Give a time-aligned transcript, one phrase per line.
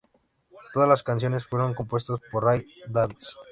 [0.73, 3.35] Todas las canciones fueron compuestas por Ray Davies.